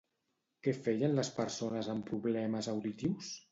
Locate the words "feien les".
0.85-1.29